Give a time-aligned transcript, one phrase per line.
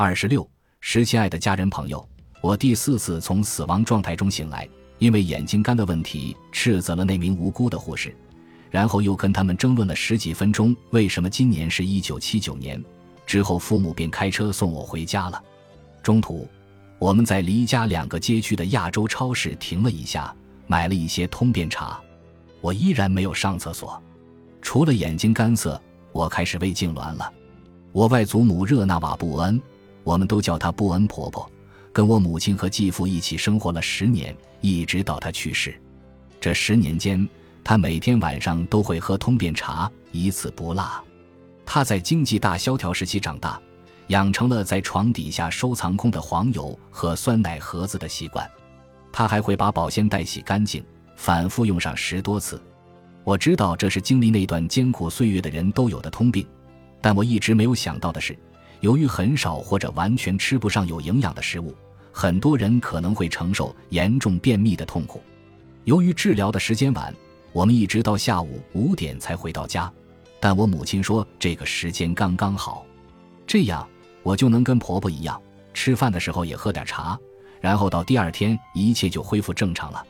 [0.00, 0.48] 二十六，
[0.78, 2.08] 十亲爱的家人朋友，
[2.40, 8.14] 我第四次从死亡状态中醒来，因为眼睛干的问题斥责了那名无辜的护士，
[8.70, 12.80] 然后又跟他们争论了十几分钟为什么今年是一九七九年。
[13.26, 15.42] 之后父母便开车送我回家了。
[16.00, 16.48] 中途，
[17.00, 20.32] 我们在离家两个街区的亚洲超市停了一下，
[20.68, 22.00] 买了一些通便茶。
[22.60, 24.00] 我依然没有上厕所，
[24.62, 27.32] 除了眼睛干涩，我开始胃痉挛了。
[27.90, 29.60] 我外祖母热那瓦·布恩，
[30.08, 31.46] 我们都叫她布恩婆婆，
[31.92, 35.78] 跟我母亲和继父一起生活了十年，一直到她去世。
[36.40, 37.28] 这十年间，
[37.62, 41.04] 她每天晚上都会喝通便茶，一次不落。
[41.66, 43.60] 她在经济大萧条时期长大。
[44.06, 48.50] 养成了在床底下收藏空的黄油和酸奶盒子的习惯，
[49.12, 50.82] 他还会把保鲜袋洗干净，
[51.14, 52.58] 反复用上十多次。
[53.22, 56.46] 我知道这是经历那段艰苦岁月的人都有的通病，
[57.02, 58.34] 但我一直没有想到的是，
[58.80, 61.74] 由于很少或者完全吃不上有营养的食物，
[62.12, 65.22] 很多人可能会承受严重便秘的痛苦。
[65.84, 67.14] 由于治疗的时间晚，
[67.52, 69.90] 我们一直到下午五点才回到家，
[70.38, 72.84] 但我母亲说这个时间刚刚好，
[73.46, 73.86] 这样。
[74.24, 75.40] 我就能跟婆婆一样，
[75.72, 77.18] 吃饭的时候也喝点茶，
[77.62, 80.04] 然后到第二天一切就恢复正常了。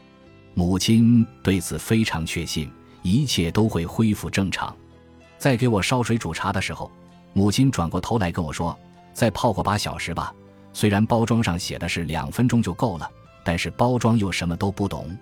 [0.54, 2.68] 母亲对此非常确信，
[3.02, 4.74] 一切都会恢复正常。
[5.36, 6.90] 在给我烧水煮茶的时候，
[7.38, 8.76] 母亲转过头来跟我说
[9.14, 10.34] ：“再泡个八小时吧。”
[10.74, 13.08] 虽然包装上写的是两分钟就够了，
[13.44, 15.16] 但是包装又什么都不懂。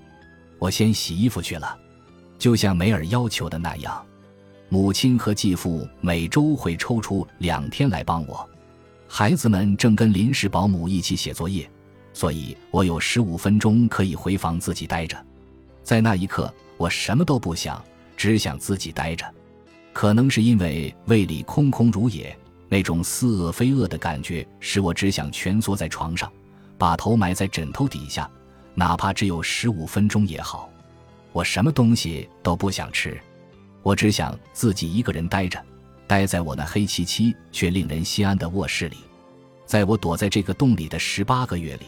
[0.59, 1.77] 我先洗衣服去了，
[2.39, 4.03] 就像梅尔要求的那样，
[4.71, 8.49] 母亲和继父每周会抽出两天来帮我。
[9.07, 11.69] 孩子们正跟临时保姆一起写作业，
[12.15, 15.23] 所以我有十五分钟可以回房自己待着。
[15.83, 17.85] 在那一刻，我什么都不想，
[18.17, 19.31] 只想自己待着。
[19.97, 26.31] 可能是因为胃里空空如也，那种似饿非饿的感觉使我只想蜷缩在床上，
[26.77, 28.31] 把头埋在枕头底下，
[28.75, 30.69] 哪怕只有十五分钟也好。
[31.33, 33.19] 我什么东西都不想吃，
[33.83, 35.59] 我只想自己一个人待着。
[36.07, 38.99] 待在我那黑漆漆却令人心安的卧室里，
[39.65, 41.87] 在我躲在这个洞里的十八个月里，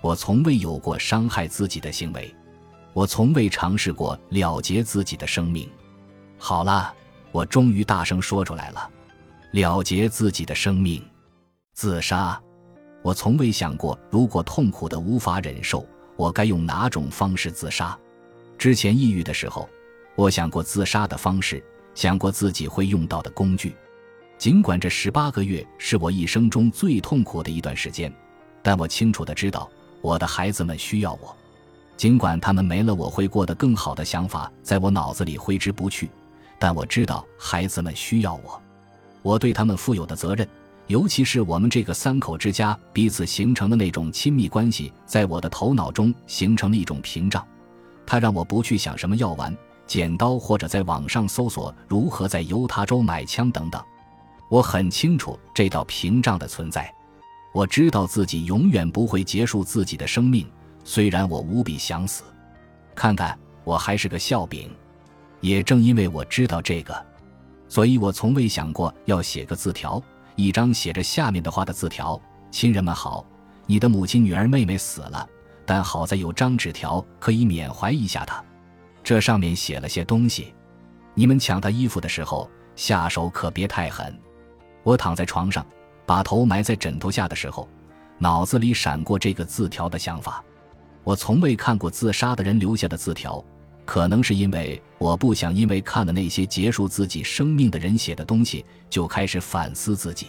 [0.00, 2.34] 我从未有过伤害自己的行为，
[2.94, 5.68] 我从未尝试过了结自己的生命。
[6.38, 6.94] 好了，
[7.32, 8.90] 我终于大声说出来了：
[9.52, 11.02] 了结自己的生命，
[11.72, 12.40] 自杀。
[13.02, 15.86] 我从未想过，如果痛苦的无法忍受，
[16.16, 17.98] 我该用哪种方式自杀。
[18.58, 19.68] 之前抑郁的时候，
[20.16, 21.62] 我想过自杀的方式。
[21.92, 23.74] 想过自己会用到的工具，
[24.38, 28.10] 尽管这十八个月是我一生中最痛苦的一段时间，
[28.62, 29.68] 但我清楚的知道
[30.00, 31.36] 我的孩子们需要我。
[31.96, 36.08] 尽管他们没了我会过得更好的想法在我脑子里挥之不去，
[36.60, 38.62] 但我知道孩子们需要我。
[39.22, 40.46] 我对他们负有的责任，
[40.86, 47.44] 尤其是我们这个三口之家彼此形成的那种亲密关系，在我的头脑中形成了一种屏障，
[48.06, 49.56] 它让我不去想什么药丸。
[49.86, 53.82] 剪刀，或者在网上搜索如何在犹他州买枪等等。
[54.48, 56.94] 我很清楚这道屏障的存在。
[57.52, 60.46] 我知道自己永远不会结束自己的生命，
[60.84, 62.22] 虽然我无比想死。
[62.94, 64.70] 看看，我还是个笑柄。
[65.40, 67.06] 也正因为我知道这个，
[67.68, 70.02] 所以我从未想过要写个字条，
[70.36, 72.20] 一张写着下面的话的字条
[72.50, 73.24] ：“亲人们好，
[73.66, 75.28] 你的母亲、女儿、妹妹死了，
[75.64, 78.42] 但好在有张纸条可以缅怀一下她。”
[79.02, 80.54] 这上面写了些东西，
[81.14, 84.14] 你们抢他衣服的时候下手可别太狠。
[84.82, 85.64] 我躺在床上，
[86.04, 87.66] 把头埋在枕头下的时候，
[88.18, 90.44] 脑子里闪过这个字条的想法。
[91.02, 93.42] 我从未看过自杀的人留下的字条，
[93.86, 100.26] 可能是因为我不想因为看了那些结束自己生命的人写的东西就开始反思自己。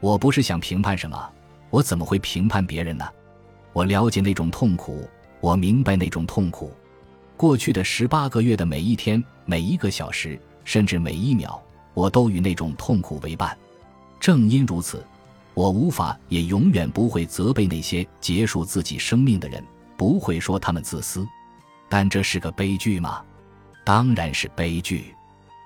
[0.00, 1.30] 我不是想评判什么，
[1.70, 3.08] 我怎么会评判别人呢？
[3.72, 5.08] 我了解那种痛苦，
[5.40, 6.72] 我明白那种痛苦。
[7.36, 11.62] 过去的十八个月的每一天、每一个小时，甚至每一秒，
[11.94, 13.56] 我都与那种痛苦为伴。
[14.18, 15.06] 正因如此，
[15.54, 19.64] 我无法也永远不会责备那些结束自己生命的人，
[19.96, 21.24] 不会说他们自私。
[21.88, 23.22] 但这是个悲剧吗？
[23.84, 25.14] 当然是悲剧。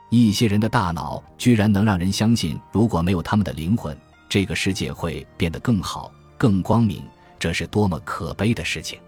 [0.08, 3.96] 一些人的大脑居然能让人相信，如果没有他们的灵魂，
[4.28, 7.02] 这个世界会变得更好、更光明。
[7.38, 8.98] 这是多么可悲的事情！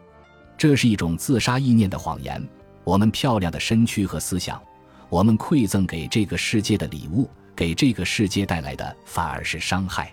[0.58, 2.46] 这是一种自杀意念的谎言。
[2.84, 4.60] 我们漂亮的身躯和思想，
[5.08, 10.12] 我们馈赠给这个世界的礼物，给这个世界带来的反而是伤害。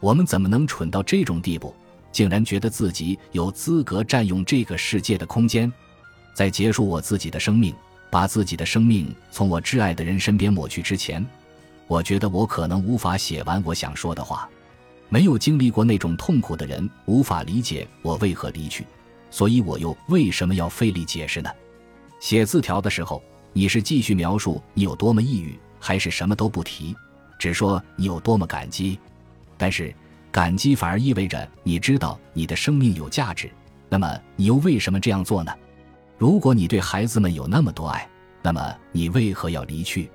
[0.00, 1.74] 我们怎么能蠢到这种地步，
[2.10, 5.72] 竟然觉得自己有资格占用这个世界的空间？
[6.34, 7.74] 在结束我自己的生命，
[8.14, 11.26] 把自己的生命从我挚爱的人身边抹去之前，
[11.88, 14.48] 我觉得我可能无法写完我想说的话。
[15.08, 18.86] 没有经历过那种痛苦的人无法理解我为何离去，
[19.32, 21.50] 所以我又为什么要费力解释呢？
[22.20, 23.20] 写字条的时候，
[23.52, 26.94] 你是继续描述你有多么抑郁，还是什么都不提，
[27.36, 28.96] 只说你有多么感激？
[29.58, 29.92] 但是
[30.30, 33.50] 感激反而意味着你知道你的生命有价值，
[33.88, 35.52] 那么你又为什么这样做呢？
[36.24, 38.08] 如果你对孩子们有那么多爱，
[38.40, 40.10] 那么你为何要离去？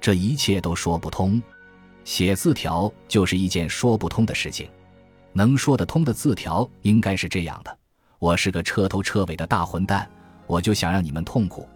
[0.00, 1.40] 这一切都说不通。
[2.02, 4.68] 写字条就是一件说不通的事情。
[5.32, 7.78] 能说得通的字条应该是这样的：
[8.18, 10.10] 我是个彻头彻尾的大混蛋。
[10.48, 11.68] 我就想让你们痛苦，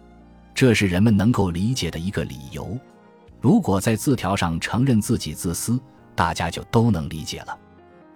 [0.53, 2.77] 这是人们能够理解的一个理由。
[3.39, 5.79] 如果在字条上承认自己自私，
[6.15, 7.57] 大家就都能理解了。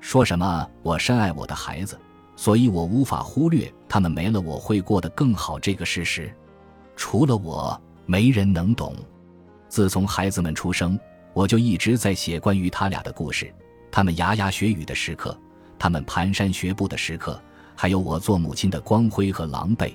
[0.02, 1.98] 说什么我深爱我的孩子，
[2.36, 6.34] 所以我无法忽略他们没了我会过得更好这个事实。
[6.96, 8.96] 除了我，没人能懂。
[9.70, 11.00] 自从孩子们出生，
[11.32, 13.54] 我就一直在写关于他俩的故事，
[13.92, 15.40] 他们牙牙学语的时刻，
[15.78, 17.40] 他们蹒跚学步的时刻，
[17.76, 19.94] 还有我做母亲的光辉和狼狈。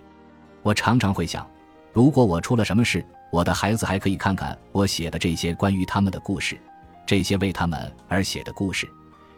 [0.62, 1.44] 我常常会想，
[1.92, 6.56] 如果我出了什么事，我的孩子还可以看看我写的这些关于他们的故事，
[7.04, 8.88] 这些为他们而写的故事，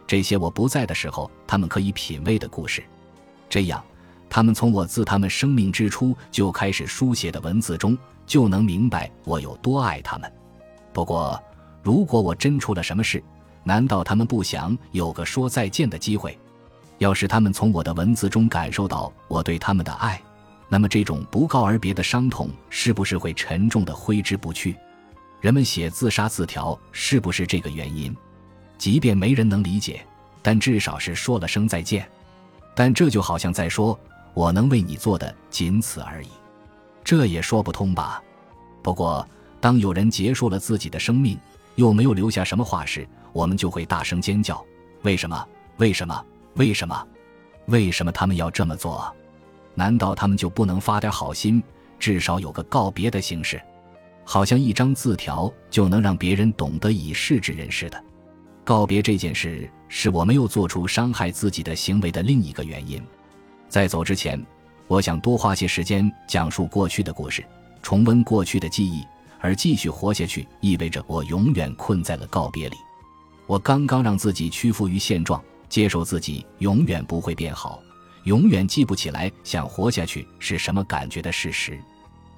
[0.05, 2.83] 这些我不在的时候他们可以品味的故事。
[3.49, 3.83] 这样，
[4.33, 10.31] 他们从我自他们生命之初就开始书写的文字中，就能明白我有多爱他们。
[10.93, 11.37] 不过，
[11.83, 13.21] 如果我真出了什么事，
[13.61, 16.39] 难道他们不想有个说再见的机会？
[16.99, 20.21] 要是他们从我的文字中感受到我对他们的爱？
[20.69, 24.77] 那么，这种不告而别的伤痛是不是会沉重的挥之不去？
[25.41, 28.15] 人们写自杀字条是不是这个原因？
[28.77, 30.07] 即便没人能理解，
[30.41, 32.07] 但至少是说了声再见。
[32.73, 33.99] 但这就好像在说
[34.33, 36.27] ：“我能为你做的仅此而已。”
[37.03, 38.21] 这也说不通吧？
[38.81, 39.27] 不过，
[39.59, 41.37] 当有人结束了自己的生命，
[41.75, 44.63] 又没有留下什么话时，我们就会大声尖叫
[45.03, 45.47] ：“为什么？
[45.77, 46.25] 为什么？
[46.55, 47.07] 为什么？
[47.67, 49.13] 为什么他们要这么做？”
[49.73, 51.61] 难道他们就不能发点好心，
[51.97, 53.61] 至少有个告别的形式，
[54.25, 58.03] 好像一张字条就能让别人懂得已逝之人似的？
[58.63, 63.01] 告别这件事是我没有做出伤害自己的行为的另一个原因。
[63.71, 64.37] 在走之前，
[64.87, 67.41] 我想多花些时间讲述过去的故事，
[67.81, 69.01] 重温过去的记忆，
[69.39, 72.75] 而继续活下去意味着我永远困在了告别里。
[73.47, 77.81] 我刚刚让自己屈服于现状，接受自己永远不会变好。
[78.25, 81.79] 永远记不起来想活下去是什么感觉的事实，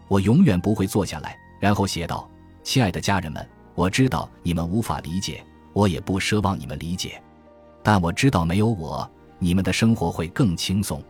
[0.07, 2.29] 我永远不会坐下来，然后写道
[2.61, 3.43] ：“亲爱的家人们，
[3.73, 5.43] 我知道你们无法理解，
[5.73, 7.19] 我也不奢望你们理解，
[7.81, 9.09] 但我知道没有我，
[9.39, 11.03] 你们的生活会更轻松，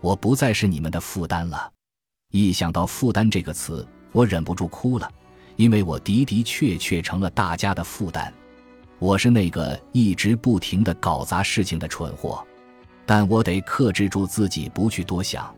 [0.00, 1.72] 我不再是你们的负担了。”
[2.30, 5.10] 一想到“负担”这个词，我忍不住哭了，
[5.56, 8.32] 因为我的的确确成了大家的负担，
[8.98, 12.46] 我是那个一直不停的搞砸事情的蠢货。
[13.06, 15.54] 但我得克制住自己，不去多想。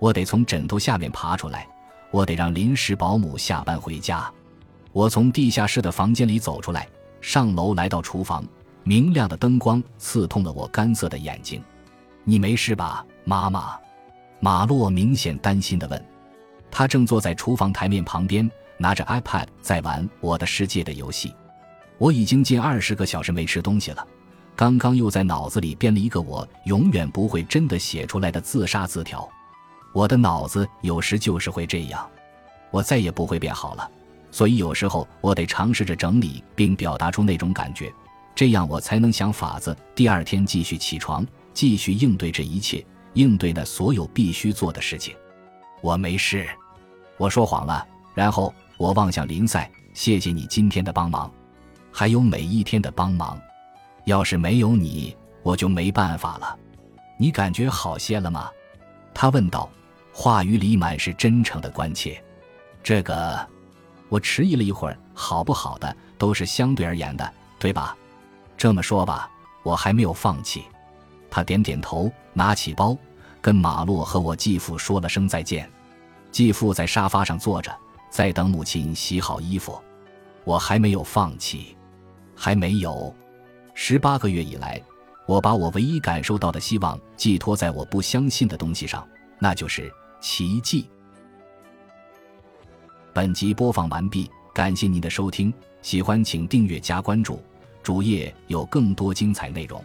[0.00, 1.66] 我得从枕头下面爬出来。
[2.10, 4.28] 我得让临时保姆下班回家。
[4.90, 6.88] 我从地下室的房间里走出来，
[7.20, 8.44] 上楼来到厨房。
[8.82, 11.62] 明亮的灯光刺痛了我干涩的眼睛。
[12.24, 13.78] 你没事吧，妈妈？
[14.40, 16.04] 马洛明显担心地问。
[16.70, 21.34] 他正坐在厨房台面旁边，拿着 iPad 在玩《我的世界》的游戏。
[21.98, 24.06] 我已经近二十个小时没吃东西了。
[24.56, 29.28] 刚刚又在脑子里编了一个我永远不会真的写出来的自杀字条，
[29.92, 32.06] 我的脑子有时就是会这样，
[32.70, 33.90] 我再也不会变好了，
[34.30, 37.92] 所以有时候我得尝试着整理并表达出那种感觉，
[38.34, 45.14] 这样我才能想法子第二天继续起床，继续应对这一切，应对那所有必须做的事情。
[45.80, 46.48] 我没事，
[47.16, 47.86] 我说谎了。
[48.14, 51.32] 然后我望向林赛，谢谢你今天的帮忙，
[51.92, 53.40] 还有每一天的帮忙。
[54.04, 56.58] 要是没有你，我就没办法了。
[57.18, 58.50] 你感觉好些了吗？
[59.14, 59.70] 他问道，
[60.12, 62.22] 话语里满是真诚的关切。
[62.82, 63.38] 这个，
[64.08, 64.98] 我迟疑了一会儿。
[65.12, 67.94] 好不好的都是相对而言的，对吧？
[68.56, 69.30] 这么说吧，
[69.62, 70.64] 我还没有放弃。
[71.30, 72.96] 他点点头，拿起包，
[73.40, 75.70] 跟马洛和我继父说了声再见。
[76.32, 77.74] 继父在沙发上坐着，
[78.10, 79.80] 在等母亲洗好衣服。
[80.44, 81.76] 我还没有放弃，
[82.34, 83.14] 还没有。
[83.74, 84.82] 十八个月以来，
[85.26, 89.06] 我把我唯一感受到的希望寄托在我不相信的东西上，
[89.38, 90.88] 那就是奇迹。
[93.12, 97.42] 本集播放完毕，感谢您的收听，喜欢请订阅加关注，
[97.82, 99.84] 主页有更多精彩内容。